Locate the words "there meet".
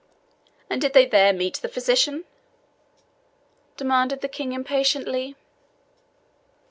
1.05-1.57